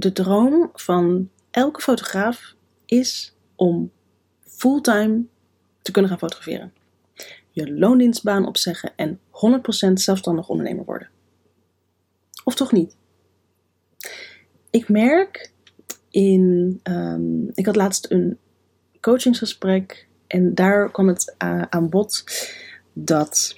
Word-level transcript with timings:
de 0.00 0.12
droom 0.12 0.70
van 0.74 1.30
elke 1.50 1.80
fotograaf 1.80 2.54
is 2.86 3.34
om 3.56 3.92
fulltime 4.40 5.24
te 5.82 5.90
kunnen 5.90 6.10
gaan 6.10 6.20
fotograferen. 6.20 6.72
Je 7.50 7.74
loondienstbaan 7.78 8.46
opzeggen 8.46 8.92
en 8.96 9.20
100% 9.88 9.92
zelfstandig 9.92 10.48
ondernemer 10.48 10.84
worden. 10.84 11.08
Of 12.44 12.54
toch 12.54 12.72
niet? 12.72 12.96
Ik 14.70 14.88
merk 14.88 15.52
in. 16.10 16.80
Um, 16.82 17.50
ik 17.54 17.66
had 17.66 17.76
laatst 17.76 18.10
een 18.10 18.38
coachingsgesprek 19.00 20.08
en 20.26 20.54
daar 20.54 20.90
kwam 20.90 21.08
het 21.08 21.34
aan 21.68 21.88
bod 21.88 22.24
dat 22.92 23.56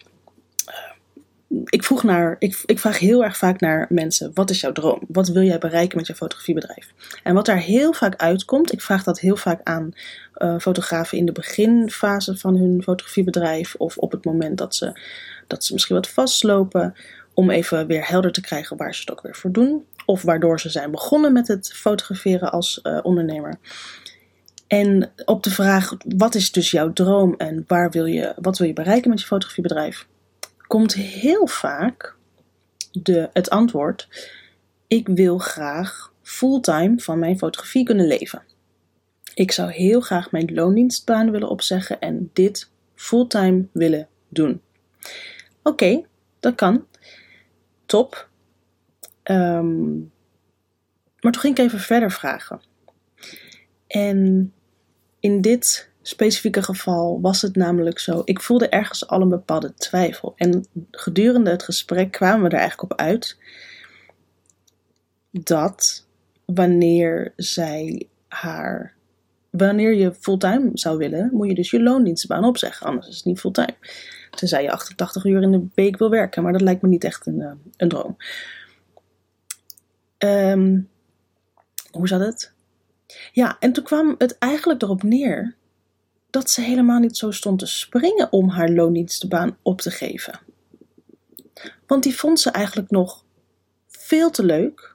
ik 1.64 1.84
vroeg 1.84 2.03
naar, 2.03 2.37
ik, 2.39 2.62
ik 2.66 2.79
vraag 2.79 2.99
heel 2.99 3.25
erg 3.25 3.36
vaak 3.36 3.61
naar 3.61 3.86
mensen: 3.89 4.31
wat 4.35 4.50
is 4.50 4.61
jouw 4.61 4.72
droom? 4.72 5.00
Wat 5.08 5.29
wil 5.29 5.43
jij 5.43 5.59
bereiken 5.59 5.96
met 5.96 6.07
je 6.07 6.14
fotografiebedrijf? 6.14 6.93
En 7.22 7.35
wat 7.35 7.46
daar 7.46 7.61
heel 7.61 7.93
vaak 7.93 8.17
uitkomt, 8.17 8.72
ik 8.72 8.81
vraag 8.81 9.04
dat 9.04 9.21
heel 9.21 9.36
vaak 9.36 9.61
aan 9.64 9.93
uh, 10.36 10.59
fotografen 10.59 11.18
in 11.18 11.26
de 11.26 11.32
beginfase 11.32 12.36
van 12.36 12.57
hun 12.57 12.82
fotografiebedrijf 12.82 13.75
of 13.75 13.96
op 13.96 14.12
het 14.12 14.25
moment 14.25 14.59
dat 14.59 14.75
ze, 14.75 15.00
dat 15.46 15.64
ze 15.64 15.73
misschien 15.73 15.96
wat 15.96 16.09
vastlopen, 16.09 16.95
om 17.35 17.50
even 17.50 17.87
weer 17.87 18.09
helder 18.09 18.32
te 18.32 18.40
krijgen 18.40 18.76
waar 18.76 18.95
ze 18.95 19.00
het 19.00 19.11
ook 19.11 19.23
weer 19.23 19.37
voor 19.37 19.53
doen. 19.53 19.84
Of 20.07 20.23
waardoor 20.23 20.61
ze 20.61 20.71
zijn 20.71 20.90
begonnen 20.90 21.32
met 21.32 21.48
het 21.48 21.73
fotograferen 21.73 22.53
als 22.53 22.81
uh, 22.82 22.98
ondernemer. 23.03 23.59
En 24.67 25.11
op 25.25 25.43
de 25.43 25.50
vraag: 25.50 25.96
wat 26.17 26.34
is 26.34 26.53
dus 26.53 26.71
jouw 26.71 26.93
droom 26.93 27.34
en 27.37 27.64
waar 27.67 27.90
wil 27.90 28.07
je, 28.07 28.32
wat 28.37 28.59
wil 28.59 28.67
je 28.67 28.73
bereiken 28.73 29.11
met 29.11 29.21
je 29.21 29.26
fotografiebedrijf? 29.26 30.07
Komt 30.72 30.94
heel 30.94 31.46
vaak 31.46 32.17
de, 32.92 33.28
het 33.33 33.50
antwoord: 33.50 34.08
Ik 34.87 35.09
wil 35.09 35.39
graag 35.39 36.12
fulltime 36.23 37.01
van 37.01 37.19
mijn 37.19 37.39
fotografie 37.39 37.84
kunnen 37.84 38.06
leven. 38.06 38.42
Ik 39.34 39.53
zou 39.53 39.70
heel 39.70 40.00
graag 40.00 40.31
mijn 40.31 40.55
loondienstbaan 40.55 41.31
willen 41.31 41.48
opzeggen 41.48 42.00
en 42.00 42.31
dit 42.33 42.70
fulltime 42.95 43.67
willen 43.73 44.09
doen. 44.28 44.61
Oké, 45.62 46.05
dat 46.41 46.55
kan. 46.55 46.87
Top. 47.87 48.28
Um, 49.25 50.12
maar 51.20 51.33
toen 51.33 51.43
ging 51.43 51.59
ik 51.59 51.65
even 51.65 51.81
verder 51.81 52.11
vragen. 52.11 52.61
En 53.87 54.53
in 55.20 55.41
dit 55.41 55.92
specifieke 56.03 56.62
geval 56.62 57.20
was 57.20 57.42
het 57.42 57.56
namelijk 57.56 57.98
zo. 57.98 58.22
Ik 58.25 58.41
voelde 58.41 58.69
ergens 58.69 59.06
al 59.06 59.20
een 59.20 59.28
bepaalde 59.28 59.75
twijfel. 59.75 60.33
En 60.36 60.67
gedurende 60.91 61.50
het 61.50 61.62
gesprek 61.62 62.11
kwamen 62.11 62.42
we 62.42 62.48
er 62.48 62.61
eigenlijk 62.61 62.92
op 62.92 62.98
uit 62.98 63.39
dat 65.31 66.06
wanneer 66.44 67.33
zij 67.36 68.09
haar. 68.28 68.94
Wanneer 69.50 69.94
je 69.94 70.14
fulltime 70.14 70.70
zou 70.72 70.98
willen, 70.98 71.31
moet 71.33 71.48
je 71.48 71.55
dus 71.55 71.70
je 71.70 71.83
loondienstbaan 71.83 72.44
opzeggen. 72.44 72.87
Anders 72.87 73.09
is 73.09 73.16
het 73.16 73.25
niet 73.25 73.41
fulltime. 73.41 73.75
Tenzij 74.31 74.62
je 74.62 74.70
88 74.70 75.25
uur 75.25 75.42
in 75.42 75.50
de 75.50 75.66
week 75.75 75.98
wil 75.98 76.11
werken. 76.11 76.42
Maar 76.42 76.53
dat 76.53 76.61
lijkt 76.61 76.83
me 76.83 76.89
niet 76.89 77.05
echt 77.05 77.27
een, 77.27 77.41
eh, 77.41 77.53
een 77.77 77.89
droom. 77.89 78.16
Um, 80.19 80.89
hoe 81.91 82.09
zat 82.09 82.20
het? 82.20 82.53
Ja, 83.33 83.56
en 83.59 83.72
toen 83.72 83.84
kwam 83.84 84.14
het 84.19 84.39
eigenlijk 84.39 84.83
erop 84.83 85.03
neer 85.03 85.55
dat 86.33 86.50
ze 86.50 86.61
helemaal 86.61 86.98
niet 86.98 87.16
zo 87.16 87.30
stond 87.30 87.58
te 87.58 87.66
springen 87.66 88.33
om 88.33 88.48
haar 88.48 88.69
loondienstbaan 88.69 89.56
op 89.62 89.80
te 89.80 89.91
geven. 89.91 90.41
Want 91.86 92.02
die 92.02 92.16
vond 92.16 92.41
ze 92.41 92.50
eigenlijk 92.50 92.91
nog 92.91 93.25
veel 93.88 94.30
te 94.30 94.44
leuk. 94.44 94.94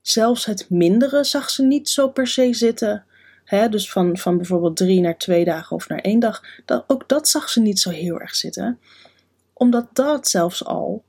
Zelfs 0.00 0.44
het 0.44 0.70
mindere 0.70 1.24
zag 1.24 1.50
ze 1.50 1.62
niet 1.62 1.88
zo 1.88 2.08
per 2.08 2.26
se 2.26 2.54
zitten. 2.54 3.04
dus 3.70 3.90
van, 3.90 4.16
van 4.18 4.36
bijvoorbeeld 4.36 4.76
drie 4.76 5.00
naar 5.00 5.18
twee 5.18 5.44
dagen 5.44 5.76
of 5.76 5.88
naar 5.88 5.98
één 5.98 6.20
dag. 6.20 6.42
Ook 6.86 7.08
dat 7.08 7.28
zag 7.28 7.48
ze 7.48 7.60
niet 7.60 7.80
zo 7.80 7.90
heel 7.90 8.20
erg 8.20 8.34
zitten. 8.34 8.78
Omdat 9.52 9.88
dat 9.92 10.28
zelfs 10.28 10.64
al 10.64 11.04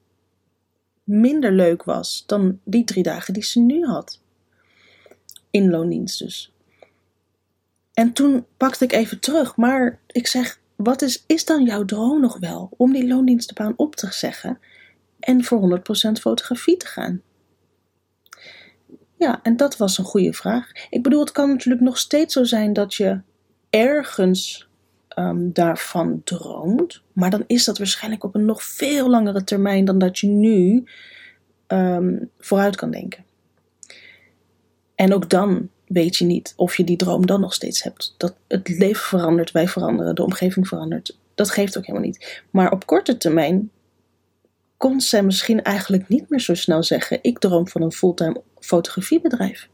minder 1.03 1.51
leuk 1.51 1.83
was 1.83 2.23
dan 2.25 2.59
die 2.63 2.83
drie 2.83 3.03
dagen 3.03 3.33
die 3.33 3.43
ze 3.43 3.59
nu 3.59 3.85
had. 3.85 4.19
In 5.49 5.69
loondienst 5.69 6.19
dus. 6.19 6.52
En 7.93 8.13
toen 8.13 8.45
pakte 8.57 8.83
ik 8.83 8.91
even 8.91 9.19
terug, 9.19 9.55
maar 9.55 9.99
ik 10.07 10.27
zeg: 10.27 10.59
wat 10.75 11.01
is, 11.01 11.23
is 11.27 11.45
dan 11.45 11.63
jouw 11.63 11.85
droom 11.85 12.21
nog 12.21 12.39
wel 12.39 12.69
om 12.77 12.93
die 12.93 13.07
loondienstenbaan 13.07 13.73
op 13.75 13.95
te 13.95 14.07
zeggen 14.11 14.59
en 15.19 15.43
voor 15.43 15.81
100% 16.09 16.11
fotografie 16.11 16.77
te 16.77 16.85
gaan? 16.85 17.21
Ja, 19.17 19.39
en 19.43 19.57
dat 19.57 19.77
was 19.77 19.97
een 19.97 20.05
goede 20.05 20.33
vraag. 20.33 20.71
Ik 20.89 21.03
bedoel, 21.03 21.19
het 21.19 21.31
kan 21.31 21.49
natuurlijk 21.49 21.83
nog 21.83 21.97
steeds 21.97 22.33
zo 22.33 22.43
zijn 22.43 22.73
dat 22.73 22.93
je 22.93 23.21
ergens 23.69 24.67
um, 25.17 25.53
daarvan 25.53 26.21
droomt, 26.23 27.01
maar 27.13 27.29
dan 27.29 27.43
is 27.47 27.65
dat 27.65 27.77
waarschijnlijk 27.77 28.23
op 28.23 28.35
een 28.35 28.45
nog 28.45 28.63
veel 28.63 29.09
langere 29.09 29.43
termijn 29.43 29.85
dan 29.85 29.97
dat 29.97 30.19
je 30.19 30.27
nu 30.27 30.83
um, 31.67 32.29
vooruit 32.39 32.75
kan 32.75 32.91
denken. 32.91 33.25
En 34.95 35.13
ook 35.13 35.29
dan 35.29 35.69
weet 35.87 36.15
je 36.15 36.25
niet 36.25 36.53
of 36.55 36.77
je 36.77 36.83
die 36.83 36.97
droom 36.97 37.25
dan 37.25 37.41
nog 37.41 37.53
steeds 37.53 37.83
hebt. 37.83 38.13
Dat 38.17 38.35
het 38.47 38.69
leven 38.69 39.03
verandert, 39.03 39.51
wij 39.51 39.67
veranderen, 39.67 40.15
de 40.15 40.23
omgeving 40.23 40.67
verandert. 40.67 41.17
Dat 41.35 41.51
geeft 41.51 41.77
ook 41.77 41.85
helemaal 41.85 42.07
niet. 42.07 42.43
Maar 42.49 42.71
op 42.71 42.85
korte 42.85 43.17
termijn 43.17 43.71
kon 44.77 45.01
zij 45.01 45.23
misschien 45.23 45.63
eigenlijk 45.63 46.07
niet 46.07 46.29
meer 46.29 46.39
zo 46.39 46.53
snel 46.53 46.83
zeggen: 46.83 47.19
ik 47.21 47.39
droom 47.39 47.67
van 47.67 47.81
een 47.81 47.91
fulltime 47.91 48.41
fotografiebedrijf. 48.59 49.69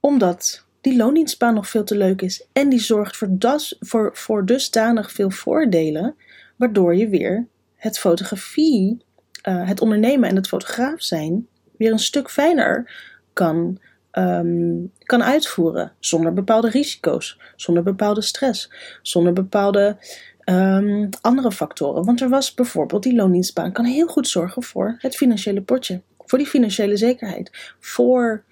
Omdat 0.00 0.64
die 0.80 0.96
loondienstbaan 0.96 1.54
nog 1.54 1.68
veel 1.68 1.84
te 1.84 1.96
leuk 1.96 2.22
is 2.22 2.46
en 2.52 2.68
die 2.68 2.80
zorgt 2.80 3.16
voor, 3.16 3.36
voor, 3.80 4.10
voor 4.16 4.46
dusdanig 4.46 5.12
veel 5.12 5.30
voordelen, 5.30 6.14
waardoor 6.56 6.96
je 6.96 7.08
weer 7.08 7.46
het 7.76 7.98
fotografie, 7.98 9.04
uh, 9.48 9.68
het 9.68 9.80
ondernemen 9.80 10.28
en 10.28 10.36
het 10.36 10.48
fotograaf 10.48 11.02
zijn 11.02 11.46
weer 11.76 11.92
een 11.92 11.98
stuk 11.98 12.30
fijner 12.30 12.90
kan, 13.32 13.78
um, 14.12 14.92
kan 14.98 15.22
uitvoeren. 15.22 15.92
Zonder 15.98 16.32
bepaalde 16.32 16.70
risico's, 16.70 17.38
zonder 17.56 17.82
bepaalde 17.82 18.22
stress, 18.22 18.72
zonder 19.02 19.32
bepaalde 19.32 19.96
um, 20.44 21.08
andere 21.20 21.52
factoren. 21.52 22.04
Want 22.04 22.20
er 22.20 22.28
was 22.28 22.54
bijvoorbeeld 22.54 23.02
die 23.02 23.14
loondienstbaan 23.14 23.72
kan 23.72 23.84
heel 23.84 24.06
goed 24.06 24.28
zorgen 24.28 24.62
voor 24.62 24.96
het 24.98 25.16
financiële 25.16 25.62
potje. 25.62 26.00
Voor 26.18 26.38
die 26.38 26.46
financiële 26.46 26.96
zekerheid. 26.96 27.74
Voor 27.80 28.44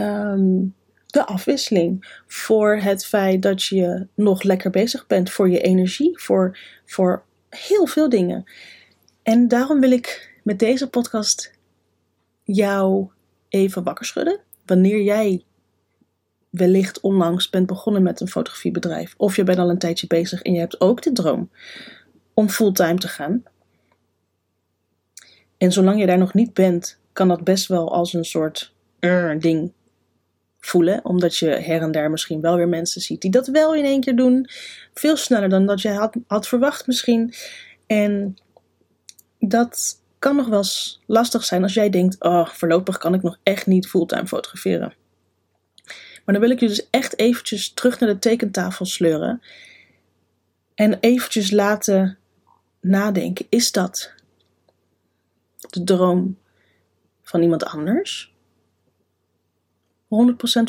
um, 0.00 0.74
de 1.06 1.26
afwisseling. 1.26 2.20
Voor 2.26 2.76
het 2.76 3.06
feit 3.06 3.42
dat 3.42 3.62
je 3.62 4.06
nog 4.14 4.42
lekker 4.42 4.70
bezig 4.70 5.06
bent. 5.06 5.30
Voor 5.30 5.50
je 5.50 5.60
energie. 5.60 6.20
Voor, 6.20 6.58
voor 6.84 7.24
heel 7.48 7.86
veel 7.86 8.08
dingen. 8.08 8.44
En 9.22 9.48
daarom 9.48 9.80
wil 9.80 9.90
ik 9.90 10.32
met 10.42 10.58
deze 10.58 10.88
podcast 10.88 11.52
jou 12.42 13.08
even 13.54 13.82
wakker 13.82 14.04
schudden. 14.04 14.40
Wanneer 14.66 15.02
jij 15.02 15.44
wellicht 16.50 17.00
onlangs 17.00 17.50
bent 17.50 17.66
begonnen 17.66 18.02
met 18.02 18.20
een 18.20 18.28
fotografiebedrijf, 18.28 19.14
of 19.16 19.36
je 19.36 19.44
bent 19.44 19.58
al 19.58 19.70
een 19.70 19.78
tijdje 19.78 20.06
bezig 20.06 20.42
en 20.42 20.52
je 20.52 20.58
hebt 20.58 20.80
ook 20.80 21.02
de 21.02 21.12
droom 21.12 21.50
om 22.34 22.48
fulltime 22.48 22.98
te 22.98 23.08
gaan. 23.08 23.42
En 25.58 25.72
zolang 25.72 26.00
je 26.00 26.06
daar 26.06 26.18
nog 26.18 26.34
niet 26.34 26.54
bent, 26.54 26.98
kan 27.12 27.28
dat 27.28 27.44
best 27.44 27.66
wel 27.66 27.92
als 27.92 28.12
een 28.12 28.24
soort 28.24 28.74
uh, 29.00 29.38
ding 29.38 29.72
voelen, 30.58 31.04
omdat 31.04 31.36
je 31.36 31.46
her 31.46 31.82
en 31.82 31.92
daar 31.92 32.10
misschien 32.10 32.40
wel 32.40 32.56
weer 32.56 32.68
mensen 32.68 33.00
ziet 33.00 33.20
die 33.20 33.30
dat 33.30 33.46
wel 33.46 33.74
in 33.74 33.84
één 33.84 34.00
keer 34.00 34.16
doen, 34.16 34.48
veel 34.94 35.16
sneller 35.16 35.48
dan 35.48 35.66
dat 35.66 35.82
je 35.82 35.88
had, 35.88 36.16
had 36.26 36.48
verwacht 36.48 36.86
misschien. 36.86 37.34
En 37.86 38.36
dat 39.38 40.02
kan 40.24 40.36
nog 40.36 40.48
wel 40.48 40.58
eens 40.58 41.02
lastig 41.06 41.44
zijn 41.44 41.62
als 41.62 41.74
jij 41.74 41.90
denkt: 41.90 42.22
oh, 42.22 42.46
voorlopig 42.46 42.98
kan 42.98 43.14
ik 43.14 43.22
nog 43.22 43.38
echt 43.42 43.66
niet 43.66 43.88
fulltime 43.88 44.26
fotograferen. 44.26 44.94
Maar 46.24 46.34
dan 46.34 46.40
wil 46.40 46.50
ik 46.50 46.60
je 46.60 46.68
dus 46.68 46.90
echt 46.90 47.18
eventjes 47.18 47.72
terug 47.72 48.00
naar 48.00 48.08
de 48.08 48.18
tekentafel 48.18 48.86
sleuren 48.86 49.42
en 50.74 50.98
eventjes 51.00 51.50
laten 51.50 52.18
nadenken: 52.80 53.46
is 53.48 53.72
dat 53.72 54.12
de 55.58 55.84
droom 55.84 56.38
van 57.22 57.42
iemand 57.42 57.64
anders? 57.64 58.34
100% 60.04 60.06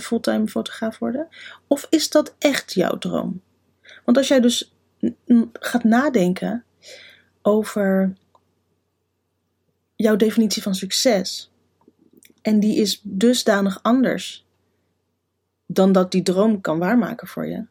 fulltime 0.02 0.48
fotograaf 0.48 1.00
worden? 1.00 1.28
Of 1.68 1.88
is 1.90 2.10
dat 2.10 2.36
echt 2.40 2.74
jouw 2.74 2.98
droom? 2.98 3.42
Want 4.06 4.18
als 4.18 4.28
jij 4.28 4.40
dus 4.40 4.76
gaat 5.54 5.84
nadenken 5.84 6.64
over 7.42 8.16
jouw 10.06 10.16
definitie 10.16 10.62
van 10.62 10.76
succes. 10.76 11.52
En 12.42 12.60
die 12.60 12.78
is 12.78 13.00
dusdanig 13.04 13.80
anders 13.82 14.46
dan 15.66 15.92
dat 15.92 16.12
die 16.12 16.24
droom 16.24 16.62
kan 16.62 16.80
waarmaken 16.80 17.28
voor 17.28 17.48
je. 17.48 17.66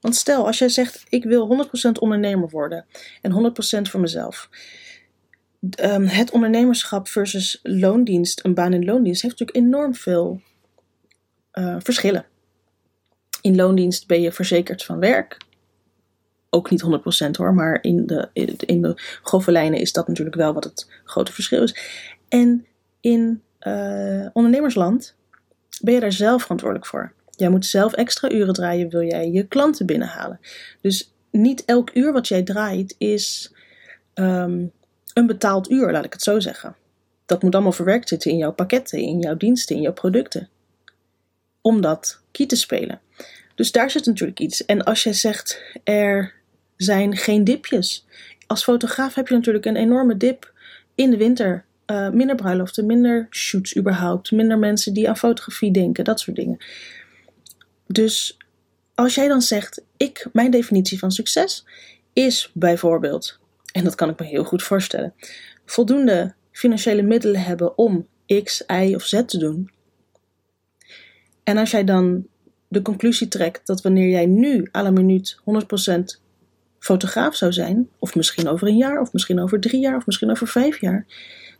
Want 0.00 0.16
stel, 0.16 0.46
als 0.46 0.58
jij 0.58 0.68
zegt: 0.68 1.04
Ik 1.08 1.24
wil 1.24 1.66
100% 1.88 1.90
ondernemer 2.00 2.48
worden 2.48 2.86
en 3.22 3.32
100% 3.32 3.90
voor 3.90 4.00
mezelf, 4.00 4.48
ehm, 5.70 6.04
het 6.04 6.30
ondernemerschap 6.30 7.08
versus 7.08 7.60
loondienst, 7.62 8.44
een 8.44 8.54
baan 8.54 8.72
in 8.72 8.84
loondienst, 8.84 9.22
heeft 9.22 9.38
natuurlijk 9.38 9.66
enorm 9.66 9.94
veel 9.94 10.40
uh, 11.52 11.76
verschillen. 11.78 12.26
In 13.40 13.56
loondienst 13.56 14.06
ben 14.06 14.20
je 14.20 14.32
verzekerd 14.32 14.84
van 14.84 14.98
werk. 14.98 15.36
Ook 16.54 16.70
niet 16.70 16.84
100% 17.26 17.30
hoor, 17.30 17.54
maar 17.54 17.78
in 17.82 18.06
de, 18.06 18.28
in 18.66 18.82
de 18.82 18.94
grove 19.22 19.52
lijnen 19.52 19.80
is 19.80 19.92
dat 19.92 20.08
natuurlijk 20.08 20.36
wel 20.36 20.52
wat 20.52 20.64
het 20.64 20.90
grote 21.04 21.32
verschil 21.32 21.62
is. 21.62 21.76
En 22.28 22.66
in 23.00 23.42
uh, 23.60 24.26
ondernemersland 24.32 25.14
ben 25.80 25.94
je 25.94 26.00
daar 26.00 26.12
zelf 26.12 26.42
verantwoordelijk 26.42 26.88
voor. 26.88 27.12
Jij 27.30 27.48
moet 27.48 27.66
zelf 27.66 27.92
extra 27.92 28.30
uren 28.30 28.54
draaien, 28.54 28.88
wil 28.88 29.02
jij 29.02 29.30
je 29.30 29.46
klanten 29.46 29.86
binnenhalen. 29.86 30.40
Dus 30.80 31.14
niet 31.30 31.64
elk 31.64 31.90
uur 31.94 32.12
wat 32.12 32.28
jij 32.28 32.42
draait 32.42 32.94
is 32.98 33.52
um, 34.14 34.72
een 35.12 35.26
betaald 35.26 35.70
uur, 35.70 35.92
laat 35.92 36.04
ik 36.04 36.12
het 36.12 36.22
zo 36.22 36.40
zeggen. 36.40 36.76
Dat 37.26 37.42
moet 37.42 37.54
allemaal 37.54 37.72
verwerkt 37.72 38.08
zitten 38.08 38.30
in 38.30 38.36
jouw 38.36 38.52
pakketten, 38.52 38.98
in 38.98 39.20
jouw 39.20 39.36
diensten, 39.36 39.76
in 39.76 39.82
jouw 39.82 39.92
producten. 39.92 40.48
Om 41.60 41.80
dat 41.80 42.20
key 42.30 42.46
te 42.46 42.56
spelen. 42.56 43.00
Dus 43.54 43.72
daar 43.72 43.90
zit 43.90 44.06
natuurlijk 44.06 44.40
iets. 44.40 44.64
En 44.64 44.84
als 44.84 45.02
je 45.02 45.12
zegt 45.12 45.62
er 45.84 46.34
zijn 46.76 47.16
geen 47.16 47.44
dipjes. 47.44 48.06
Als 48.46 48.64
fotograaf 48.64 49.14
heb 49.14 49.28
je 49.28 49.34
natuurlijk 49.34 49.64
een 49.64 49.76
enorme 49.76 50.16
dip 50.16 50.52
in 50.94 51.10
de 51.10 51.16
winter. 51.16 51.64
Uh, 51.86 52.10
minder 52.10 52.36
bruiloften, 52.36 52.86
minder 52.86 53.26
shoots 53.30 53.76
überhaupt, 53.76 54.30
minder 54.30 54.58
mensen 54.58 54.94
die 54.94 55.08
aan 55.08 55.16
fotografie 55.16 55.72
denken, 55.72 56.04
dat 56.04 56.20
soort 56.20 56.36
dingen. 56.36 56.58
Dus 57.86 58.38
als 58.94 59.14
jij 59.14 59.28
dan 59.28 59.42
zegt, 59.42 59.82
ik, 59.96 60.26
mijn 60.32 60.50
definitie 60.50 60.98
van 60.98 61.10
succes 61.10 61.66
is 62.12 62.50
bijvoorbeeld, 62.54 63.38
en 63.72 63.84
dat 63.84 63.94
kan 63.94 64.08
ik 64.08 64.20
me 64.20 64.26
heel 64.26 64.44
goed 64.44 64.62
voorstellen, 64.62 65.14
voldoende 65.64 66.34
financiële 66.52 67.02
middelen 67.02 67.40
hebben 67.40 67.78
om 67.78 68.06
X, 68.42 68.64
Y 68.66 68.94
of 68.94 69.04
Z 69.04 69.22
te 69.26 69.38
doen. 69.38 69.70
En 71.42 71.56
als 71.56 71.70
jij 71.70 71.84
dan 71.84 72.26
de 72.68 72.82
conclusie 72.82 73.28
trekt 73.28 73.66
dat 73.66 73.82
wanneer 73.82 74.08
jij 74.08 74.26
nu 74.26 74.68
à 74.76 74.82
la 74.82 74.90
minuut 74.90 75.38
100% 75.40 76.22
fotograaf 76.84 77.36
zou 77.36 77.52
zijn, 77.52 77.88
of 77.98 78.14
misschien 78.14 78.48
over 78.48 78.68
een 78.68 78.76
jaar, 78.76 79.00
of 79.00 79.12
misschien 79.12 79.40
over 79.40 79.60
drie 79.60 79.80
jaar, 79.80 79.96
of 79.96 80.06
misschien 80.06 80.30
over 80.30 80.48
vijf 80.48 80.80
jaar, 80.80 81.06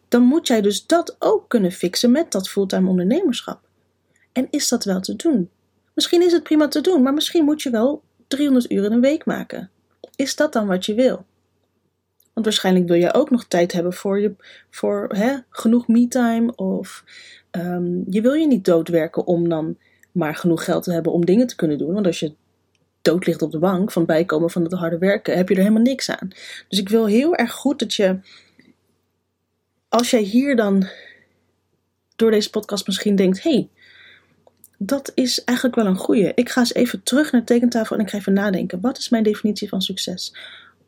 dan 0.08 0.22
moet 0.22 0.46
jij 0.46 0.60
dus 0.60 0.86
dat 0.86 1.16
ook 1.18 1.48
kunnen 1.48 1.72
fixen 1.72 2.10
met 2.10 2.32
dat 2.32 2.48
fulltime 2.48 2.88
ondernemerschap. 2.88 3.60
En 4.32 4.46
is 4.50 4.68
dat 4.68 4.84
wel 4.84 5.00
te 5.00 5.16
doen? 5.16 5.50
Misschien 5.94 6.22
is 6.22 6.32
het 6.32 6.42
prima 6.42 6.68
te 6.68 6.80
doen, 6.80 7.02
maar 7.02 7.14
misschien 7.14 7.44
moet 7.44 7.62
je 7.62 7.70
wel 7.70 8.02
300 8.28 8.70
uur 8.70 8.84
in 8.84 8.92
een 8.92 9.00
week 9.00 9.24
maken. 9.24 9.70
Is 10.16 10.36
dat 10.36 10.52
dan 10.52 10.66
wat 10.66 10.86
je 10.86 10.94
wil? 10.94 11.24
Want 12.32 12.46
waarschijnlijk 12.46 12.88
wil 12.88 12.96
je 12.96 13.14
ook 13.14 13.30
nog 13.30 13.44
tijd 13.44 13.72
hebben 13.72 13.92
voor, 13.92 14.20
je, 14.20 14.34
voor 14.70 15.08
hè, 15.08 15.36
genoeg 15.50 15.88
me-time. 15.88 16.54
Of 16.54 17.04
um, 17.50 18.04
je 18.08 18.20
wil 18.20 18.32
je 18.32 18.46
niet 18.46 18.64
doodwerken 18.64 19.26
om 19.26 19.48
dan 19.48 19.76
maar 20.12 20.34
genoeg 20.34 20.64
geld 20.64 20.82
te 20.84 20.92
hebben 20.92 21.12
om 21.12 21.24
dingen 21.24 21.46
te 21.46 21.56
kunnen 21.56 21.78
doen. 21.78 21.92
Want 21.92 22.06
als 22.06 22.20
je 22.20 22.34
dood 23.04 23.26
ligt 23.26 23.42
op 23.42 23.50
de 23.52 23.58
bank 23.58 23.92
van 23.92 24.04
bijkomen 24.04 24.50
van 24.50 24.62
het 24.62 24.72
harde 24.72 24.98
werken, 24.98 25.36
heb 25.36 25.48
je 25.48 25.54
er 25.54 25.60
helemaal 25.60 25.82
niks 25.82 26.10
aan. 26.10 26.28
Dus 26.68 26.78
ik 26.78 26.88
wil 26.88 27.06
heel 27.06 27.34
erg 27.34 27.52
goed 27.52 27.78
dat 27.78 27.94
je, 27.94 28.18
als 29.88 30.10
jij 30.10 30.22
hier 30.22 30.56
dan 30.56 30.88
door 32.16 32.30
deze 32.30 32.50
podcast 32.50 32.86
misschien 32.86 33.16
denkt: 33.16 33.42
hey, 33.42 33.68
dat 34.78 35.12
is 35.14 35.44
eigenlijk 35.44 35.76
wel 35.76 35.86
een 35.86 35.96
goeie. 35.96 36.32
Ik 36.34 36.48
ga 36.48 36.60
eens 36.60 36.74
even 36.74 37.02
terug 37.02 37.32
naar 37.32 37.40
de 37.40 37.46
tekentafel 37.46 37.96
en 37.96 38.02
ik 38.02 38.10
ga 38.10 38.18
even 38.18 38.32
nadenken. 38.32 38.80
Wat 38.80 38.98
is 38.98 39.08
mijn 39.08 39.22
definitie 39.22 39.68
van 39.68 39.82
succes? 39.82 40.36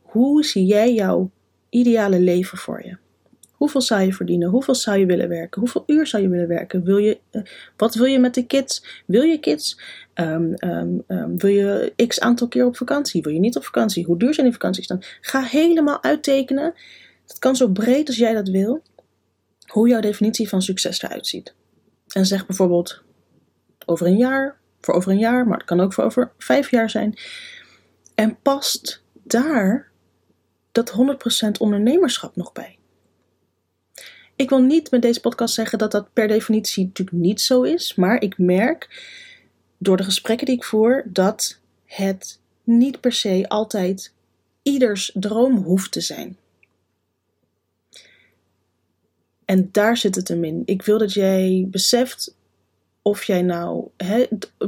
Hoe 0.02 0.44
zie 0.44 0.66
jij 0.66 0.94
jouw 0.94 1.30
ideale 1.68 2.20
leven 2.20 2.58
voor 2.58 2.84
je? 2.84 2.96
Hoeveel 3.66 3.80
zou 3.80 4.02
je 4.02 4.12
verdienen? 4.12 4.48
Hoeveel 4.48 4.74
zou 4.74 4.98
je 4.98 5.06
willen 5.06 5.28
werken? 5.28 5.60
Hoeveel 5.60 5.82
uur 5.86 6.06
zou 6.06 6.22
je 6.22 6.28
willen 6.28 6.48
werken? 6.48 6.84
Wil 6.84 6.96
je, 6.96 7.18
uh, 7.32 7.42
wat 7.76 7.94
wil 7.94 8.04
je 8.04 8.18
met 8.18 8.34
de 8.34 8.46
kids? 8.46 9.02
Wil 9.06 9.22
je 9.22 9.38
kids? 9.38 9.80
Um, 10.14 10.54
um, 10.58 11.04
um, 11.08 11.38
wil 11.38 11.50
je 11.50 11.92
x 12.06 12.20
aantal 12.20 12.48
keer 12.48 12.66
op 12.66 12.76
vakantie? 12.76 13.22
Wil 13.22 13.32
je 13.32 13.38
niet 13.38 13.56
op 13.56 13.64
vakantie? 13.64 14.04
Hoe 14.04 14.18
duur 14.18 14.34
zijn 14.34 14.46
die 14.46 14.54
vakanties 14.54 14.86
dan? 14.86 15.02
Ga 15.20 15.42
helemaal 15.42 16.02
uittekenen. 16.02 16.74
Dat 17.26 17.38
kan 17.38 17.56
zo 17.56 17.68
breed 17.68 18.06
als 18.06 18.16
jij 18.16 18.34
dat 18.34 18.48
wil. 18.48 18.82
Hoe 19.66 19.88
jouw 19.88 20.00
definitie 20.00 20.48
van 20.48 20.62
succes 20.62 21.02
eruit 21.02 21.26
ziet. 21.26 21.54
En 22.08 22.26
zeg 22.26 22.46
bijvoorbeeld 22.46 23.02
over 23.86 24.06
een 24.06 24.16
jaar, 24.16 24.56
voor 24.80 24.94
over 24.94 25.12
een 25.12 25.18
jaar, 25.18 25.46
maar 25.46 25.58
het 25.58 25.66
kan 25.66 25.80
ook 25.80 25.92
voor 25.92 26.04
over 26.04 26.32
vijf 26.38 26.70
jaar 26.70 26.90
zijn. 26.90 27.18
En 28.14 28.38
past 28.42 29.02
daar 29.22 29.90
dat 30.72 30.92
100% 31.46 31.50
ondernemerschap 31.58 32.36
nog 32.36 32.52
bij. 32.52 32.75
Ik 34.36 34.48
wil 34.48 34.60
niet 34.60 34.90
met 34.90 35.02
deze 35.02 35.20
podcast 35.20 35.54
zeggen 35.54 35.78
dat 35.78 35.90
dat 35.90 36.12
per 36.12 36.28
definitie 36.28 36.84
natuurlijk 36.84 37.16
niet 37.16 37.40
zo 37.40 37.62
is, 37.62 37.94
maar 37.94 38.22
ik 38.22 38.38
merk 38.38 39.04
door 39.78 39.96
de 39.96 40.04
gesprekken 40.04 40.46
die 40.46 40.56
ik 40.56 40.64
voer 40.64 41.04
dat 41.06 41.58
het 41.84 42.38
niet 42.64 43.00
per 43.00 43.12
se 43.12 43.44
altijd 43.48 44.12
ieders 44.62 45.10
droom 45.14 45.56
hoeft 45.56 45.92
te 45.92 46.00
zijn. 46.00 46.36
En 49.44 49.68
daar 49.72 49.96
zit 49.96 50.14
het 50.14 50.28
hem 50.28 50.44
in. 50.44 50.62
Ik 50.64 50.82
wil 50.82 50.98
dat 50.98 51.12
jij 51.12 51.66
beseft 51.70 52.36
of 53.02 53.22
jij 53.24 53.42
nou, 53.42 53.88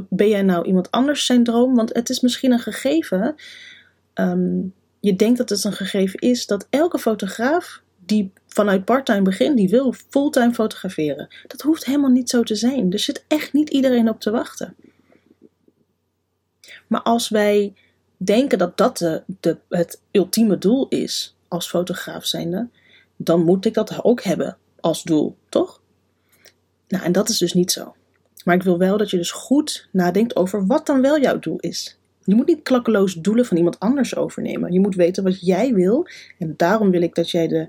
ben 0.09 0.29
jij 0.29 0.41
nou 0.41 0.65
iemand 0.65 0.91
anders 0.91 1.25
zijn 1.25 1.43
droom? 1.43 1.75
Want 1.75 1.93
het 1.93 2.09
is 2.09 2.19
misschien 2.19 2.51
een 2.51 2.59
gegeven. 2.59 3.35
Ehm, 4.13 4.59
je 4.99 5.15
denkt 5.15 5.37
dat 5.37 5.49
het 5.49 5.63
een 5.63 5.73
gegeven 5.73 6.19
is 6.19 6.45
dat 6.45 6.67
elke 6.69 6.99
fotograaf 6.99 7.81
die 8.09 8.31
vanuit 8.47 8.85
parttime 8.85 9.21
begint, 9.21 9.57
die 9.57 9.69
wil 9.69 9.93
fulltime 10.09 10.53
fotograferen. 10.53 11.27
Dat 11.47 11.61
hoeft 11.61 11.85
helemaal 11.85 12.09
niet 12.09 12.29
zo 12.29 12.43
te 12.43 12.55
zijn. 12.55 12.91
Er 12.91 12.99
zit 12.99 13.25
echt 13.27 13.53
niet 13.53 13.69
iedereen 13.69 14.09
op 14.09 14.19
te 14.19 14.31
wachten. 14.31 14.75
Maar 16.87 17.01
als 17.01 17.29
wij 17.29 17.73
denken 18.17 18.57
dat 18.57 18.77
dat 18.77 18.97
de, 18.97 19.23
de, 19.39 19.57
het 19.69 20.01
ultieme 20.11 20.57
doel 20.57 20.87
is 20.87 21.35
als 21.47 21.69
fotograaf 21.69 22.25
zijnde, 22.25 22.69
dan 23.15 23.43
moet 23.43 23.65
ik 23.65 23.73
dat 23.73 24.03
ook 24.03 24.21
hebben 24.21 24.57
als 24.79 25.03
doel, 25.03 25.37
toch? 25.49 25.81
Nou, 26.87 27.03
en 27.03 27.11
dat 27.11 27.29
is 27.29 27.37
dus 27.37 27.53
niet 27.53 27.71
zo. 27.71 27.95
Maar 28.45 28.55
ik 28.55 28.63
wil 28.63 28.77
wel 28.77 28.97
dat 28.97 29.09
je 29.09 29.17
dus 29.17 29.31
goed 29.31 29.87
nadenkt 29.91 30.35
over 30.35 30.65
wat 30.65 30.85
dan 30.85 31.01
wel 31.01 31.19
jouw 31.19 31.39
doel 31.39 31.57
is. 31.59 31.98
Je 32.23 32.35
moet 32.35 32.47
niet 32.47 32.63
klakkeloos 32.63 33.13
doelen 33.13 33.45
van 33.45 33.57
iemand 33.57 33.79
anders 33.79 34.15
overnemen. 34.15 34.71
Je 34.71 34.79
moet 34.79 34.95
weten 34.95 35.23
wat 35.23 35.45
jij 35.45 35.73
wil. 35.73 36.07
En 36.37 36.53
daarom 36.57 36.91
wil 36.91 37.01
ik 37.01 37.15
dat 37.15 37.31
jij 37.31 37.47
de 37.47 37.67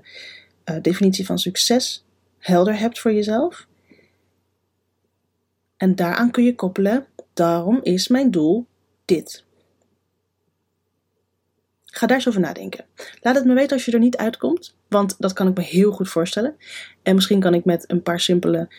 uh, 0.65 0.75
definitie 0.81 1.25
van 1.25 1.39
succes 1.39 2.05
helder 2.37 2.79
hebt 2.79 2.99
voor 2.99 3.13
jezelf. 3.13 3.67
En 5.77 5.95
daaraan 5.95 6.31
kun 6.31 6.43
je 6.43 6.55
koppelen, 6.55 7.05
daarom 7.33 7.79
is 7.83 8.07
mijn 8.07 8.31
doel 8.31 8.65
dit. 9.05 9.43
Ga 11.85 12.07
daar 12.07 12.17
eens 12.17 12.27
over 12.27 12.41
nadenken. 12.41 12.85
Laat 13.21 13.35
het 13.35 13.45
me 13.45 13.53
weten 13.53 13.73
als 13.73 13.85
je 13.85 13.91
er 13.91 13.99
niet 13.99 14.17
uitkomt, 14.17 14.75
want 14.87 15.15
dat 15.19 15.33
kan 15.33 15.47
ik 15.47 15.57
me 15.57 15.63
heel 15.63 15.91
goed 15.91 16.09
voorstellen. 16.09 16.55
En 17.01 17.15
misschien 17.15 17.39
kan 17.39 17.53
ik 17.53 17.65
met 17.65 17.83
een 17.87 18.01
paar 18.01 18.19
simpele 18.19 18.69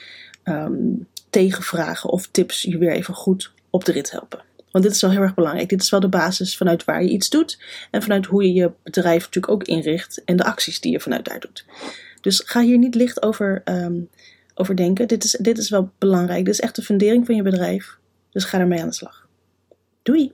um, 0.45 1.09
tegenvragen 1.31 2.11
of 2.11 2.26
tips 2.26 2.62
je 2.62 2.79
weer 2.79 2.93
even 2.93 3.14
goed 3.14 3.52
op 3.71 3.85
de 3.85 3.93
rit 3.93 4.11
helpen. 4.11 4.45
Want 4.73 4.85
dit 4.85 4.95
is 4.95 5.00
wel 5.00 5.11
heel 5.11 5.21
erg 5.21 5.35
belangrijk. 5.35 5.69
Dit 5.69 5.83
is 5.83 5.91
wel 5.91 6.00
de 6.00 6.09
basis 6.09 6.57
vanuit 6.57 6.85
waar 6.85 7.02
je 7.02 7.09
iets 7.09 7.31
doet 7.31 7.59
en 7.91 8.02
vanuit 8.02 8.26
hoe 8.26 8.43
je 8.43 8.52
je 8.52 8.71
bedrijf 8.83 9.25
natuurlijk 9.25 9.52
ook 9.52 9.64
inricht 9.64 10.25
en 10.25 10.37
de 10.37 10.45
acties 10.45 10.81
die 10.81 10.93
je 10.93 11.00
vanuit 11.00 11.25
daar 11.25 11.41
doet. 11.41 11.64
Dus 12.21 12.43
ga 12.45 12.61
hier 12.61 12.79
niet 12.79 12.95
licht 12.95 13.23
over, 13.23 13.62
um, 13.64 14.09
denken. 14.75 15.09
Dit 15.09 15.25
is, 15.25 15.37
dit 15.41 15.59
is 15.59 15.71
wel 15.71 15.91
belangrijk. 15.99 16.45
Dit 16.45 16.55
is 16.55 16.61
echt 16.61 16.76
de 16.76 16.83
fundering 16.83 17.26
van 17.26 17.35
je 17.35 17.43
bedrijf. 17.43 17.97
Dus 18.31 18.45
ga 18.45 18.59
ermee 18.59 18.81
aan 18.81 18.88
de 18.88 18.95
slag. 18.95 19.26
Doei! 20.02 20.33